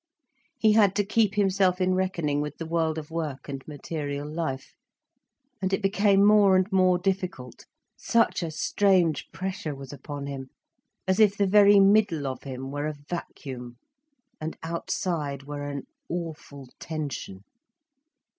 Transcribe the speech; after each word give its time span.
He 0.57 0.71
had 0.71 0.95
to 0.95 1.03
keep 1.05 1.35
himself 1.35 1.79
in 1.79 1.93
reckoning 1.93 2.41
with 2.41 2.57
the 2.57 2.65
world 2.65 2.97
of 2.97 3.11
work 3.11 3.47
and 3.47 3.63
material 3.67 4.27
life. 4.27 4.73
And 5.61 5.71
it 5.73 5.81
became 5.83 6.25
more 6.25 6.55
and 6.55 6.65
more 6.71 6.97
difficult, 6.97 7.67
such 7.97 8.41
a 8.41 8.49
strange 8.49 9.29
pressure 9.31 9.75
was 9.75 9.93
upon 9.93 10.25
him, 10.25 10.49
as 11.07 11.19
if 11.19 11.37
the 11.37 11.45
very 11.45 11.79
middle 11.79 12.25
of 12.25 12.41
him 12.41 12.71
were 12.71 12.87
a 12.87 12.93
vacuum, 12.95 13.77
and 14.39 14.57
outside 14.63 15.43
were 15.43 15.67
an 15.67 15.83
awful 16.09 16.67
tension. 16.79 17.43